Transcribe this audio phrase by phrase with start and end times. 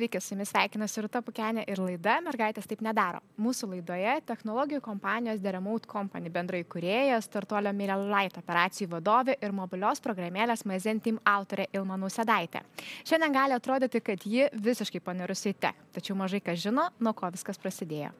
[0.00, 3.18] Sveiki, su jumis sveikinasi Rūta Pukenė ir laida Mergaitės taip nedaro.
[3.36, 9.52] Mūsų laidoje technologijų kompanijos The Remote Company bendrai kuriejas, startuolio Mirel Light operacijų vadovė ir
[9.52, 12.62] mobilios programėlės Maizen Team autorė Ilma Nusedaitė.
[13.04, 17.28] Šiandien gali atrodyti, kad ji visiškai panirusi į tech, tačiau mažai kas žino, nuo ko
[17.34, 18.14] viskas prasidėjo.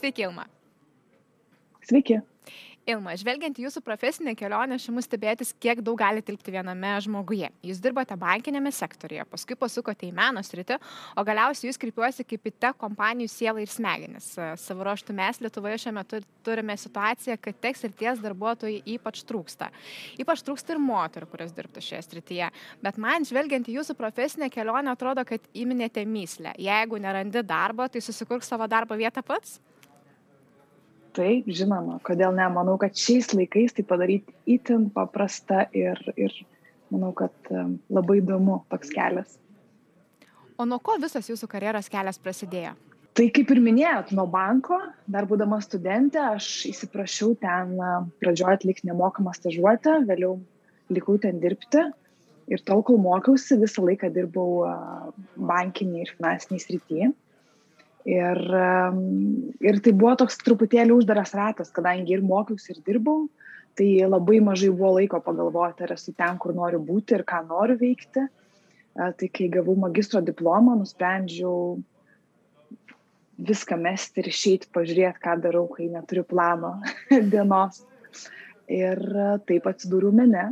[0.00, 0.48] Sveiki, Ilma.
[1.84, 2.22] Sveiki.
[2.86, 7.48] Ilma, žvelgiant jūsų profesinę kelionę, šimu stebėtis, kiek daug gali tilpti viename žmoguje.
[7.66, 10.76] Jūs dirbote bankinėme sektorėje, paskui pasukote į meno sritį,
[11.18, 14.30] o galiausiai jūs kreipiuosi kaip į te kompanijų sielą ir smegenis.
[14.62, 19.72] Savo ruoštų mes Lietuvoje šiuo metu turime situaciją, kad teks ir ties darbuotojai ypač trūksta.
[20.22, 22.54] Ypač trūksta ir moterų, kurios dirbtų šioje srityje.
[22.86, 26.54] Bet man, žvelgiant į jūsų profesinę kelionę, atrodo, kad įminėte myslę.
[26.62, 29.58] Jeigu nerandi darbo, tai susikurk savo darbo vietą pats?
[31.16, 32.46] Taip žinoma kodėl ne?
[32.52, 36.34] Manau kad šiais laikais tai padaryti itin paprasta ir ir
[36.92, 37.32] manau kad
[37.90, 39.38] labai įdomu toks kelias.
[40.56, 42.76] O nuo ko visas jūsų karjeros kelias prasidėjo?
[43.16, 44.76] Tai kaip ir minėjot nuo banko
[45.08, 47.76] dar būdama studentė aš įsiprašiau ten
[48.20, 50.36] pradžioj atlikti nemokamą stažuotę vėliau
[50.92, 51.86] likau ten dirbti.
[52.46, 54.68] Ir tol kol mokiausi visą laiką dirbau
[55.48, 57.08] bankinėj ir finansinėj srity
[58.06, 58.38] Ir,
[59.66, 63.24] ir tai buvo toks truputėlį uždaras ratas, kadangi ir mokiausi, ir dirbau,
[63.74, 67.74] tai labai mažai buvo laiko pagalvoti, ar esu ten, kur noriu būti ir ką noriu
[67.80, 68.28] veikti.
[68.94, 71.80] Tai kai gavau magistro diplomą, nusprendžiau
[73.50, 76.76] viską mesti ir išeiti, pažiūrėti, ką darau, kai neturiu plano
[77.34, 77.82] dienos.
[78.70, 79.02] Ir
[79.50, 80.46] taip atsidūriau mene.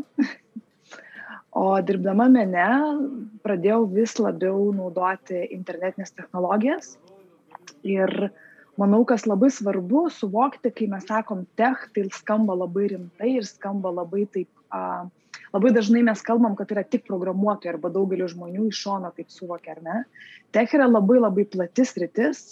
[1.55, 2.67] O dirbdama mene
[3.47, 6.97] pradėjau vis labiau naudoti internetinės technologijas
[7.87, 8.31] Ir
[8.81, 13.93] manau, kas labai svarbu suvokti, kai mes sakom tech, tai skamba labai rimtai ir skamba
[13.95, 15.07] labai taip, a,
[15.55, 19.77] labai dažnai mes kalbam, kad yra tik programuotojai arba daugelio žmonių iš šono taip suvokia,
[19.77, 20.05] ar ne.
[20.55, 22.45] Tech yra labai labai platis rytis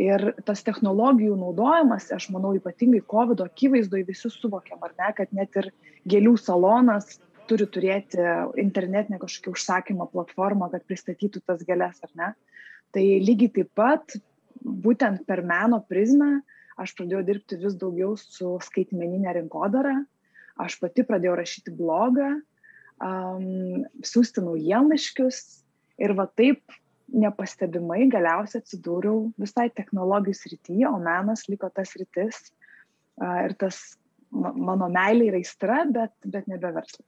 [0.00, 5.60] ir tas technologijų naudojimas, aš manau, ypatingai COVID akivaizdoje visi suvokiam, ar ne, kad net
[5.60, 5.68] ir
[6.08, 7.18] gėlių salonas
[7.50, 8.22] turi turėti
[8.62, 12.32] internetinę kažkokią užsakymą platformą, kad pristatytų tas gėlės, ar ne.
[12.94, 14.16] Tai lygiai taip pat
[14.60, 16.40] būtent per meno prizmę
[16.80, 19.98] aš pradėjau dirbti vis daugiau su skaitmeninė rinkodara,
[20.60, 22.30] aš pati pradėjau rašyti blogą,
[23.04, 25.40] um, siūsti naujienlaiškius
[26.00, 26.62] ir va taip
[27.10, 32.38] nepastebimai galiausiai atsidūriau visai technologijų srityje, o menas liko tas rytis
[33.20, 33.82] uh, ir tas
[34.30, 37.06] mano meilė yra aistra, bet, bet nebe verslas.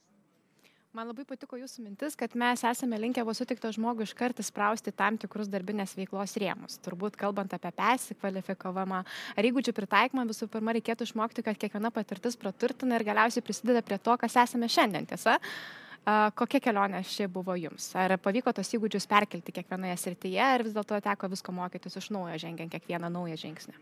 [0.93, 5.17] Man labai patiko jūsų mintis, kad mes esame linkę vos sutikto žmogų iškart įsprausti tam
[5.17, 6.75] tikrus darbinės veiklos rėmus.
[6.85, 12.99] Turbūt kalbant apie persikvalifikavimą ar įgūdžių pritaikymą, visų pirma, reikėtų išmokti, kad kiekviena patirtis praturtina
[12.99, 15.39] ir galiausiai prisideda prie to, kas esame šiandien, tiesa?
[16.37, 17.87] Kokia kelionė ši buvo jums?
[17.97, 22.37] Ar pavyko tos įgūdžius perkelti kiekvienoje srityje, ar vis dėlto teko visko mokytis iš naujo,
[22.43, 23.79] žengiant kiekvieną naują žingsnį?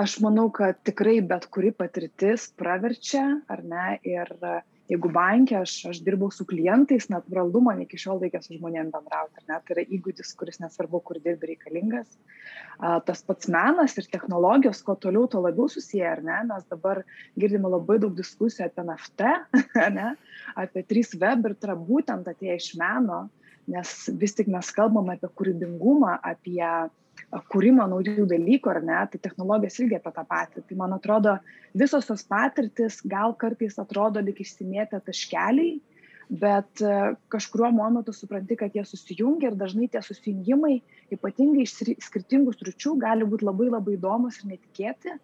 [0.00, 3.98] Aš manau, kad tikrai bet kuri patirtis praverčia, ar ne?
[4.06, 8.54] Ir uh, jeigu banke aš aš dirbau su klientais natūralu man iki šiol reikia su
[8.56, 9.60] žmonėm bendrauti ar ne?
[9.60, 12.18] Tai yra įgūdis kuris nesvarbu kur dirbi reikalingas.
[12.78, 16.42] A, tas pats menas ir technologijos kuo toliau tuo labiau susiję ar ne?
[16.52, 17.02] Mes dabar
[17.38, 19.32] girdime labai daug diskusijų apie NFT
[19.98, 20.12] ne?
[20.54, 23.26] Apie 3web ir tai yra būtent atėję iš meno
[23.66, 26.62] nes vis tik mes kalbam apie kūrybingumą apie
[27.52, 30.62] kūrimą naujų dalykų, ar ne, tai technologijos irgi apie tą patį.
[30.68, 31.36] Tai man atrodo,
[31.74, 35.76] visos tos patirtis gal kartais atrodo lik išsimėtę taškeliai,
[36.42, 40.80] bet e, kažkuriuo momentu supranti, kad jie susijungia ir dažnai tie susijungimai,
[41.14, 41.76] ypatingai iš
[42.08, 45.14] skirtingų stručių, gali būti labai labai įdomus ir netikėti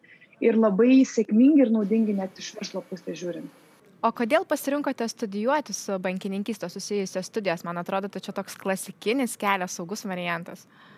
[0.43, 3.59] ir labai sėkmingi ir naudingi net iš verslo pusės žiūrint.
[4.03, 7.63] O kodėl pasirinkote studijuoti su bankininkystė susijusios studijos?
[7.63, 10.65] Man atrodo, tai čia toks klasikinis kelias, saugus variantas.
[10.67, 10.92] Uh,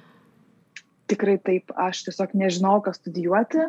[1.11, 3.69] tikrai taip, aš tiesiog nežinau, ką studijuoti.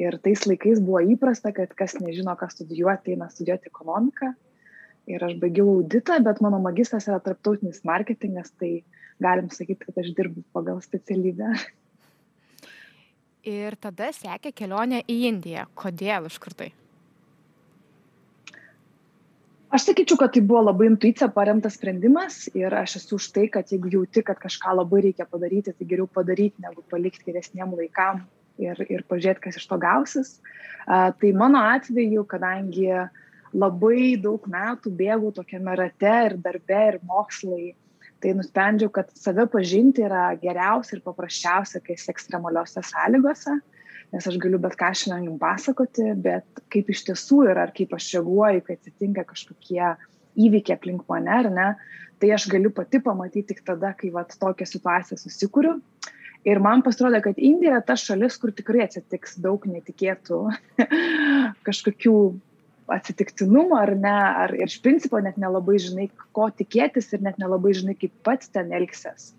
[0.00, 4.32] Ir tais laikais buvo įprasta, kad kas nežino, ką studijuoti, eina studijuoti ekonomiką.
[5.10, 8.78] Ir aš baigiau auditą, bet mano magistras yra tarptautinis marketingas, tai
[9.22, 11.52] galim sakyti, kad aš dirbu pagal specialybę.
[13.44, 15.68] Ir tada sekė kelionė į Indiją.
[15.76, 16.72] Kodėl iš kur tai?
[19.74, 23.70] Aš sakyčiau kad tai buvo labai intuicija paremtas sprendimas ir aš esu už tai kad
[23.72, 28.22] jeigu jauti kad kažką labai reikia padaryti tai geriau padaryt negu palikt geresniem laikam
[28.62, 30.36] ir ir pažiūrėt kas iš to gausis.
[30.86, 32.86] A, tai mano atveju kadangi
[33.50, 37.74] labai daug metų bėgau tokiame rate ir darbe ir mokslai
[38.22, 43.58] tai nusprendžiau kad save pažinti yra geriausia ir paprasčiausia kai esi ekstremaliose sąlygose
[44.14, 47.94] nes aš galiu bet ką šiandien jums pasakoti, bet kaip iš tiesų yra, ar kaip
[47.96, 49.82] aš reaguoju, kai atsitinka kažkokie
[50.34, 51.68] įvykiai aplink mane, ar ne,
[52.22, 55.78] tai aš galiu pati pamatyti tik tada, kai vat, tokią situaciją susikūriu.
[56.44, 60.40] Ir man pasirodė, kad Indija yra ta šalis, kur tikrai atsitiks daug netikėtų
[61.66, 62.16] kažkokių
[62.92, 67.96] atsitiktinumų ar ne, ar iš principo net nelabai žinai, ko tikėtis ir net nelabai žinai,
[67.96, 69.32] kaip pats ten elgsies,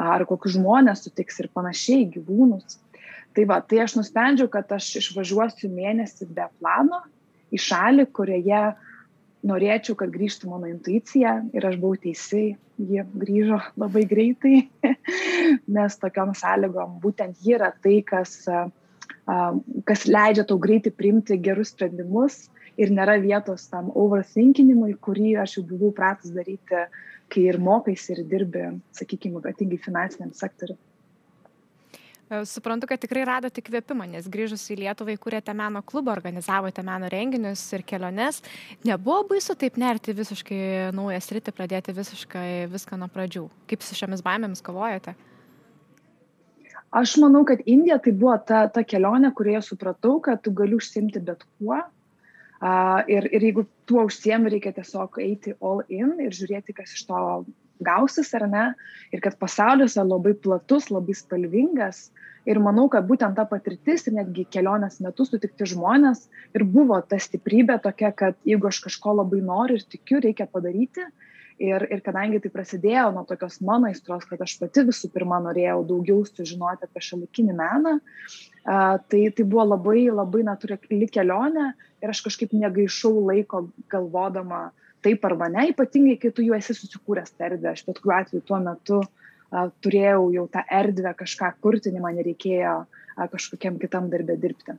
[0.00, 2.80] ar kokius žmonės sutiks ir panašiai, gyvūnus.
[3.36, 7.02] Tai va, tai aš nusprendžiau, kad aš išvažiuosiu mėnesį be plano
[7.52, 8.62] į šalį, kurioje
[9.46, 14.64] norėčiau, kad grįžtų mano intuicija ir aš buvau teisi, ji grįžo labai greitai,
[15.76, 18.38] nes tokiam sąlygom būtent ji yra tai, kas,
[19.90, 22.46] kas leidžia tau greitai priimti gerus sprendimus
[22.80, 26.88] ir nėra vietos tam overthinkinimui, kurį aš jau buvau pratus daryti,
[27.32, 30.80] kai ir mokais ir dirbi, sakykime, ypatingai finansiniam sektoriu.
[32.30, 37.06] E, suprantu, kad tikrai radote įkvėpimą, nes grįžus į Lietuvą įkūrėte meno klubą, organizavote meno
[37.12, 38.40] renginius ir keliones.
[38.86, 40.58] Nebuvo baisu taip nerti visiškai
[40.96, 43.44] naują sritį, pradėti visiškai viską nuo pradžių.
[43.70, 45.14] Kaip su šiomis baimėmis kovojate?
[46.96, 51.22] Aš manau, kad Indija tai buvo ta, ta kelionė, kurioje supratau, kad tu gali užsimti
[51.22, 51.78] bet kuo.
[52.56, 57.04] Uh, ir, ir jeigu tuo užsiemi, reikia tiesiog eiti all in ir žiūrėti, kas iš
[57.06, 57.18] to
[57.82, 58.66] gausis ar ne.
[59.14, 62.08] Ir kad pasaulis yra labai platus, labai spalvingas.
[62.46, 67.18] Ir manau, kad būtent ta patirtis ir netgi kelionės metu sutikti žmonės ir buvo ta
[67.18, 71.08] stiprybė tokia, kad jeigu aš kažko labai noriu ir tikiu, reikia padaryti.
[71.56, 75.78] Ir, ir kadangi tai prasidėjo nuo tokios mano aistros, kad aš pati visų pirma norėjau
[75.88, 77.94] daugiau sužinoti apie šalikinį meną,
[78.62, 81.70] tai, tai buvo labai, labai natūrali kelionė
[82.04, 86.74] ir aš kažkaip negaišau laiko galvodama, uh, taip arba ne, ypatingai, kai tu jau esi
[86.74, 87.72] susikūręs tą erdvę.
[87.72, 92.76] Aš bet kuriuo atveju tuo metu a, turėjau jau tą erdvę kažką kurti, man nereikėjo
[92.82, 94.76] a, kažkokiam kitam darbę dirbti.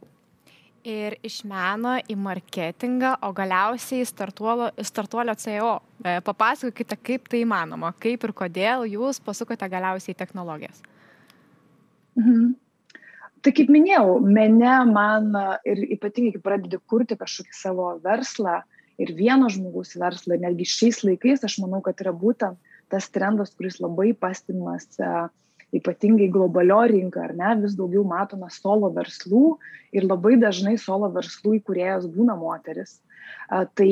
[0.88, 5.74] Ir iš meno į marketingą, o galiausiai startuolio, startuolio CEO.
[6.04, 10.80] E, papasakokite, kaip tai įmanoma, kaip ir kodėl jūs pasukote galiausiai į technologijas.
[12.20, 12.56] Mhm.
[13.44, 15.28] Tai kaip minėjau, mene man
[15.68, 20.40] ir ypatingai, kai pradedi kurti kažkokį savo verslą, uh, ir vieno žmogaus verslą.
[20.42, 22.58] Netgi šiais laikais aš manau, kad yra būtent
[22.92, 25.12] tas trendas, kuris labai pastimas e,
[25.78, 29.58] ypatingai globalio rinką, ar ne, vis daugiau matome solo verslų
[29.96, 32.98] ir labai dažnai solo verslų įkūrėjas būna moteris.
[33.52, 33.92] E, tai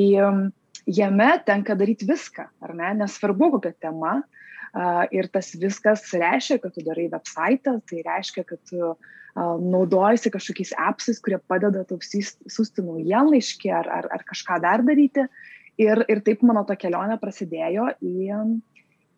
[0.86, 4.16] jame tenka daryti viską, ar ne, nesvarbu kokia tema.
[4.22, 4.88] E,
[5.20, 8.96] ir tas viskas reiškia, kad tu darai website, tai reiškia, kad tu
[9.36, 15.28] naudojasi kažkokiais appsais, kurie padeda tau siūsti naujienlaiškį ar, ar, ar kažką dar daryti.
[15.82, 18.30] Ir, ir taip mano ta kelionė prasidėjo į,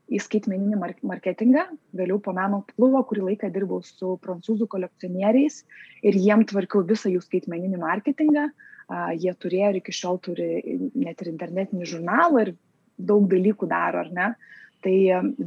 [0.10, 1.68] į skaitmeninį marketingą.
[1.94, 5.62] Vėliau po meno klubo, kurį laiką dirbau su prancūzų kolekcionieriais
[6.02, 8.50] ir jiem tvarkiau visą jų skaitmeninį marketingą.
[8.88, 10.48] Uh, jie turėjo ir iki šiol turi
[10.96, 12.54] net ir internetinį žurnalą ir
[12.98, 14.30] daug dalykų daro, ar ne?
[14.32, 14.98] Uh, Tai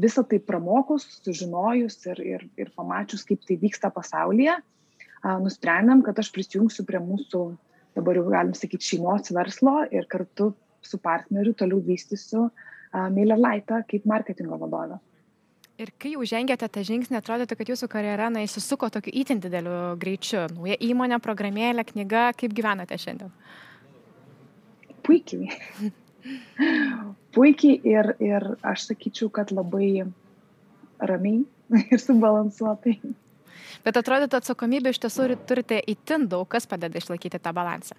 [0.03, 4.59] visą tai pramokus, sužinojus ir, ir, ir pamačius, kaip tai vyksta pasaulyje,
[5.41, 7.45] nusprendėm, kad aš prisijungsiu prie mūsų,
[7.97, 10.51] dabar jau galim sakyti, šeimos verslo ir kartu
[10.85, 12.51] su partneriu toliau vystysiu
[12.93, 14.99] Mailer Lightą kaip marketingo vadovę.
[15.81, 19.95] Ir kai jau žengėte tą žingsnį, atrodytų, kad jūsų karjera na, įsisuko tokiu įtin dideliu
[20.01, 20.43] greičiu.
[20.53, 23.33] Nauja įmonė, programėlė, knyga, kaip gyvenate šiandien?
[25.07, 25.49] Puikiai.
[27.35, 30.07] Puikiai ir, ir aš sakyčiau, kad labai
[31.01, 31.45] ramiai
[31.93, 32.99] ir subalansuotai.
[33.85, 37.97] Bet atrodytų atsakomybė iš tiesų turite įtin daug, kas padeda išlaikyti tą balansą.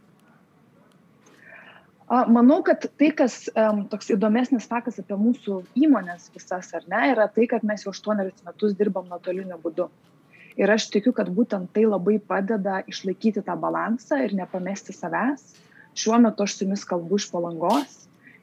[2.12, 7.30] Manau, kad tai, kas um, toks įdomesnis faktas apie mūsų įmonės visas, ar ne, yra
[7.32, 9.88] tai, kad mes jau aštuonerius metus dirbam nuotoliniu būdu.
[10.60, 15.54] Ir aš tikiu, kad būtent tai labai padeda išlaikyti tą balansą ir nepamesti savęs.
[15.96, 17.96] Šiuo metu aš su jumis kalbu iš palangos,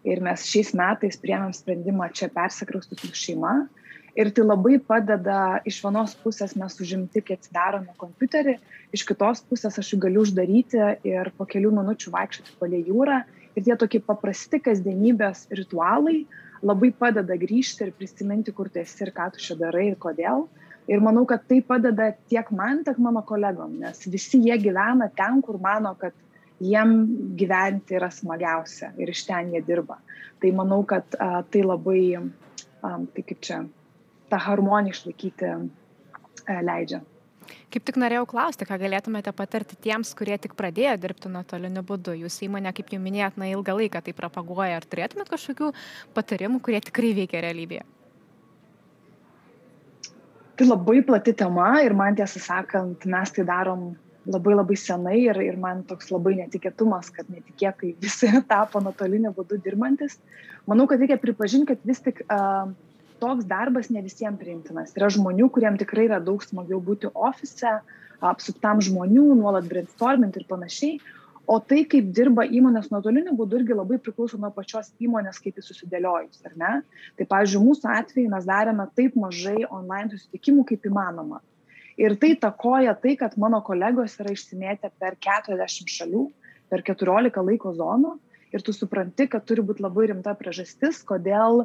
[0.07, 3.55] ir mes šiais metais priemėm sprendimą čia persikraustyti su šeima.
[4.19, 8.57] Ir tai labai padeda, iš vienos pusės mes užimti, kai atsidarome kompiuterį,
[8.97, 13.21] iš kitos pusės aš jį galiu uždaryti ir po kelių minučių vaikščioti palei jūrą.
[13.55, 16.25] Ir tie tokie paprasti kasdienybės ritualai
[16.67, 20.49] labai padeda grįžti ir prisiminti, kur tu esi ir ką tu čia darai ir kodėl.
[20.89, 25.43] Ir manau, kad tai padeda tiek man, tiek mano kolegom, nes visi jie gyvena ten,
[25.45, 26.17] kur mano, kad
[26.61, 26.95] jiem
[27.39, 29.99] gyventi yra smagiausia ir iš ten jie dirba.
[30.43, 33.63] Tai manau, kad a, tai labai, a, tai kaip čia,
[34.31, 35.61] tą harmoniją išlaikyti a,
[36.63, 37.03] leidžia.
[37.73, 42.15] Kaip tik norėjau klausti, ką galėtumėte patarti tiems, kurie tik pradėjo dirbti nuotoliniu būdu.
[42.25, 44.81] Jūs įmonė, kaip jau minėjot, na ilgą laiką tai propaguoja.
[44.81, 45.71] Ar turėtumėt kažkokių
[46.17, 47.87] patarimų, kurie tikrai veikia realybėje?
[50.59, 53.93] Tai labai plati tema ir man tiesą sakant, mes tai darom
[54.29, 59.61] labai labai senai ir, ir man toks labai netikėtumas, kad netikėtai visi tapo nuotoliniu būdu
[59.65, 60.19] dirbantis.
[60.69, 62.71] Manau, kad reikia pripažinti, kad vis tik uh,
[63.23, 64.95] toks darbas ne visiems priimtinas.
[64.97, 67.79] Yra žmonių, kuriems tikrai yra daug smagiau būti ofise,
[68.25, 70.99] apsuptam žmonių, nuolat brainstormint ir panašiai.
[71.49, 75.71] O tai, kaip dirba įmonės nuotoliniu būdu, irgi labai priklauso nuo pačios įmonės, kaip jis
[75.71, 76.73] susidėliojus, ar ne?
[77.17, 81.41] Tai, pavyzdžiui, mūsų atveju mes darėme taip mažai online susitikimų, kaip įmanoma.
[81.99, 86.29] Ir tai takoja tai, kad mano kolegos yra išsimėtę per 40 šalių,
[86.71, 88.13] per 14 laiko zonų
[88.55, 91.65] ir tu supranti, kad turi būti labai rimta priežastis, kodėl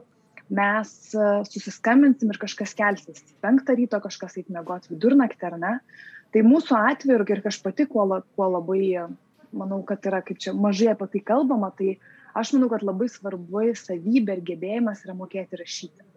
[0.50, 3.22] mes e, susiskambinsim ir kažkas kelsis.
[3.46, 5.74] Penktą ryto kažkas eit mėgoti vidurnaktį ar ne.
[6.34, 9.06] Tai mūsų atveju ir aš pati, kuo, kuo labai,
[9.54, 12.00] manau, kad yra kaip čia mažai apie tai kalbama, tai
[12.34, 16.13] aš manau, kad labai svarbu savybė ir gebėjimas yra mokėti rašyti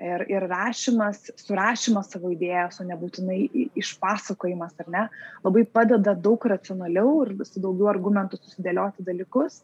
[0.00, 3.38] ir, ir rašymas, surašymas savo idėjos, o nebūtinai
[3.78, 5.04] išpasakojimas, ar ne,
[5.44, 9.62] labai padeda daug racionaliau ir su daugiau argumentų susidėlioti dalykus.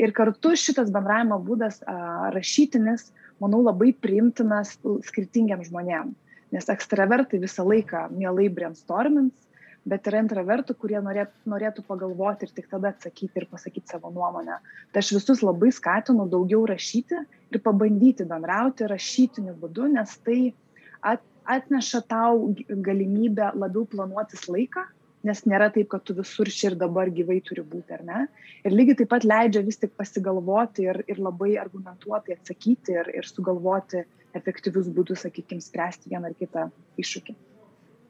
[0.00, 3.12] Ir kartu šitas bendravimo būdas a, rašytinis,
[3.42, 4.74] manau, labai priimtinas
[5.06, 6.14] skirtingiam žmonėm.
[6.54, 9.34] Nes ekstravertai visą laiką mielai brainstormins,
[9.88, 14.58] bet yra intravertų, kurie norėtų, norėtų pagalvoti ir tik tada atsakyti ir pasakyti savo nuomonę.
[14.92, 17.20] Tai aš visus labai skatinu daugiau rašyti
[17.52, 20.54] ir pabandyti bendrauti rašytiniu būdu, nes tai
[21.44, 22.54] atneša tau
[22.88, 24.86] galimybę labiau planuotis laiką,
[25.28, 28.24] nes nėra taip, kad tu visur čia ir dabar gyvai turi būti, ar ne?
[28.64, 33.28] Ir lygiai taip pat leidžia vis tik pasigalvoti ir, ir labai argumentuotai atsakyti ir, ir
[33.28, 34.04] sugalvoti
[34.36, 36.68] efektyvius būdus, sakykime, spręsti vieną ar kitą
[37.00, 37.36] iššūkį.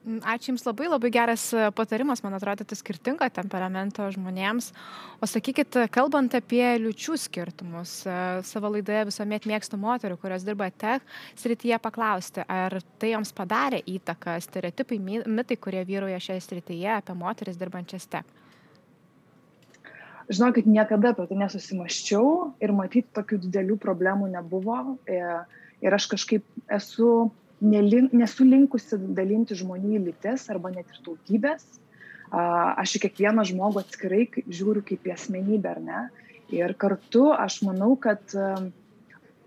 [0.05, 4.67] Mm, ačiū Jums labai, labai geras e, patarimas, man atrodo, tai skirtingo temperamento žmonėms.
[5.17, 11.01] O sakykit, kalbant apie liučių skirtumus, e, savo laidoje visuomet mėgstu moterių, kurios dirba tech
[11.41, 17.57] srityje, paklausti, ar tai joms padarė įtaką stereotipai, mitai, kurie vyroja šioje srityje apie moteris
[17.57, 18.29] dirbančias tech.
[20.29, 22.29] Žinokit, niekada apie tai nesusimaščiau
[22.61, 24.77] ir matyti tokių didelių problemų nebuvo.
[25.09, 25.17] E,
[25.81, 26.45] ir aš kažkaip
[26.77, 27.09] esu
[27.61, 31.65] nelin, nesu linkusi dalinti žmonių į lytis arba net ir tautybės.
[32.35, 36.01] Aš į kiekvieną žmogų atskirai žiūriu kaip į asmenybę, ar ne?
[36.53, 38.33] Ir kartu aš manau, kad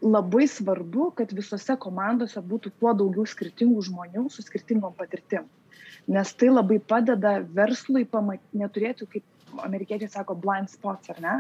[0.03, 5.49] labai svarbu, kad visose komandose būtų kuo daugiau skirtingų žmonių su skirtingom patirtim.
[6.09, 9.27] Nes tai labai padeda verslui pamat, neturėti, kaip
[9.65, 11.37] amerikiečiai sako, blind spots, ar ne?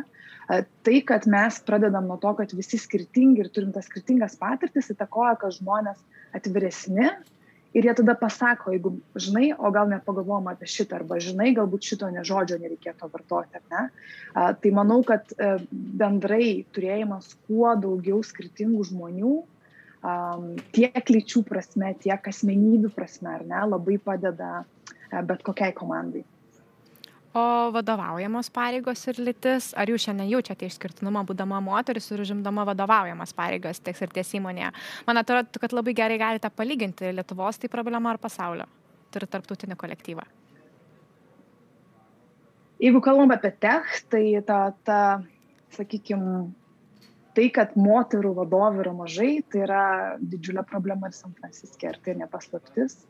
[0.48, 5.34] Tai, kad mes pradedam nuo to, kad visi skirtingi ir turim tas skirtingas patirtis, įtakoja,
[5.42, 6.00] kad žmonės
[6.36, 7.10] atviresni
[7.76, 12.08] ir jie tada pasako, jeigu žinai, o gal nepagalvom apie šitą, arba žinai, galbūt šito
[12.12, 13.84] nežodžio nereikėtų vartoti, ar ne.
[14.32, 15.50] A, tai manau, kad e,
[16.00, 19.34] bendrai turėjimas kuo daugiau skirtingų žmonių,
[20.00, 20.16] a,
[20.76, 26.24] tiek lyčių prasme, tiek asmenybių prasme, ar ne, labai padeda e, bet kokiai komandai
[27.38, 29.70] o vadovaujamos pareigos ir lytis?
[29.78, 34.72] Ar jūs šiandien jaučiate išskirtinumą būdama moteris ir užimdama vadovaujamas pareigas tiek ir ties įmonėje?
[35.06, 38.66] Man atrodo kad labai gerai galite palyginti lietuvos tai problema ar pasaulio
[39.14, 40.24] turit tarptautinį kolektyvą.
[42.78, 45.00] Jeigu kalbam apie tech tai ta ta
[45.74, 46.52] sakykim
[47.34, 49.84] tai kad moterų vadovių yra mažai tai yra
[50.18, 53.00] didžiulė problema ir san franciske ir tai ne paslaptis.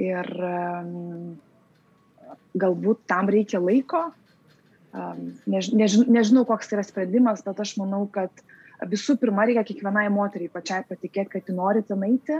[0.00, 1.34] Ir um,
[2.58, 4.10] galbūt tam reikia laiko.
[5.48, 8.42] Než, než, nežinau, koks yra sprendimas, bet aš manau, kad
[8.90, 12.36] visų pirma reikia kiekvienai moteriai pačiai patikėti, kad ji nori ten eiti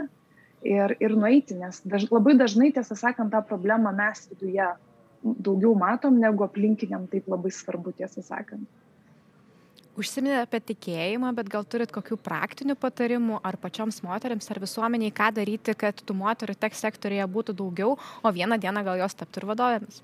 [0.67, 4.69] ir, ir nueiti, nes daž, labai dažnai, tiesą sakant, tą problemą mes viduje
[5.23, 8.67] daugiau matom, negu aplinkiniam taip labai svarbu, tiesą sakant
[9.99, 15.29] užsiminėt apie tikėjimą bet gal turit kokių praktinių patarimų ar pačioms moterims ar visuomenei ką
[15.37, 19.49] daryti kad tų moterų tech sektoriuje būtų daugiau o vieną dieną gal jos taptų ir
[19.53, 20.01] vadovėmis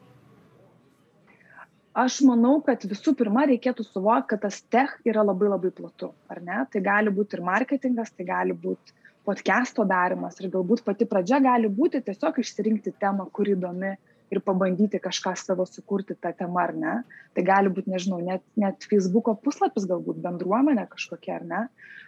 [2.00, 6.38] Aš manau, kad visų pirma reikėtų suvokti, kad tas tech yra labai labai platu, ar
[6.46, 6.60] ne?
[6.72, 8.94] Tai gali būti ir marketingas, tai gali būti
[9.28, 13.96] podcast'o darimas ir galbūt pati pradžia gali būti tiesiog išsirinkti temą, kuri įdomi
[14.30, 16.96] ir pabandyti kažką savo sukurti tą temą ar ne.
[17.36, 21.64] Tai gali būti, nežinau, net, net Facebook'o puslapis, galbūt bendruomenė kažkokia ar ne.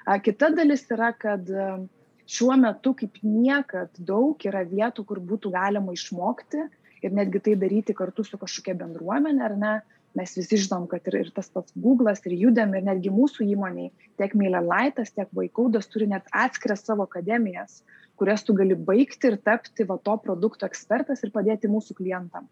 [0.06, 1.50] A, kita dalis yra, kad
[2.32, 6.68] šiuo metu kaip niekad daug yra vietų, kur būtų galima išmokti
[7.02, 9.74] ir netgi tai daryti kartu su kažkokia bendruomenė ar ne.
[10.18, 13.94] Mes visi žinom, kad ir, ir tas pats Google'as, ir Judem, ir netgi mūsų įmoniai,
[14.20, 17.78] tiek Mailerlaitas, tiek Vaikaudas turi net atskiras savo akademijas,
[18.22, 22.46] kurias tu gali baigti ir tapti va to produkto ekspertas ir padėti mūsų klientam.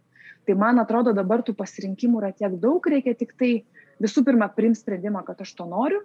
[0.47, 3.51] Tai man atrodo dabar tų pasirinkimų yra tiek daug, reikia tik tai
[4.01, 6.01] visų pirma priimti sprendimą, kad aš to noriu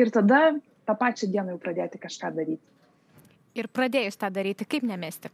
[0.00, 2.62] ir tada tą pačią dieną jau pradėti kažką daryti.
[3.54, 5.30] Ir pradėjus tą daryti, kaip nemesti?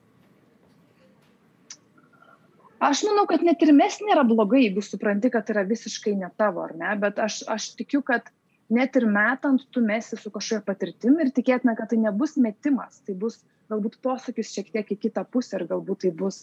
[2.84, 6.64] Aš manau, kad net ir mes nėra blogai, jeigu supranti, kad yra visiškai ne tavo,
[6.64, 8.28] ar ne, bet aš, aš tikiu, kad
[8.72, 13.16] net ir metant tu mesi su kažkokia patirtim ir tikėtina, kad tai nebus metimas, tai
[13.24, 16.40] bus galbūt posūkis šiek tiek į kitą pusę ir galbūt tai bus,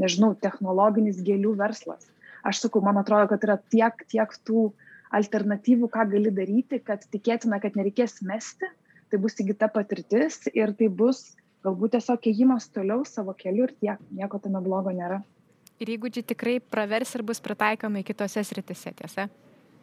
[0.00, 2.08] nežinau, technologinis gėlių verslas.
[2.44, 4.68] Aš sakau, man atrodo, kad yra tiek, tiek tų
[5.14, 8.68] alternatyvų, ką gali daryti, kad tikėtina, kad nereikės mesti,
[9.08, 11.30] tai bus įgyta patirtis ir tai bus
[11.64, 15.22] galbūt tiesiog ėjimas toliau savo keliu ir tiek, nieko tame blogo nėra
[15.82, 19.28] ir įgūdžiai tikrai pravers ir bus pritaikomi kitose sritise, tiesa?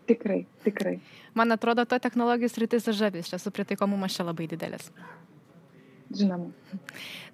[0.10, 0.98] Tikrai, tikrai.
[1.38, 4.90] Man atrodo, to technologijų sritis žavis, čia su pritaikomumas čia labai didelis.
[6.12, 6.50] Žinoma.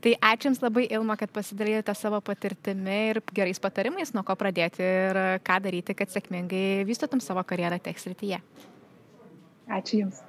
[0.04, 4.86] Tai ačiū Jums labai, Ilma, kad pasidalėjote savo patirtimi ir gerais patarimais, nuo ko pradėti
[4.86, 8.42] ir ką daryti, kad sėkmingai vystytum savo karjerą tech srityje.
[9.68, 10.24] Ačiū Jums.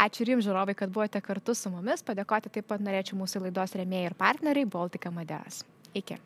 [0.00, 2.00] Ačiū ir jums, žiūrovai, kad buvote kartu su mumis.
[2.06, 5.60] Padėkoti taip pat norėčiau mūsų laidos remėjai ir partneriai Baltika Madeas.
[5.92, 6.16] Iki.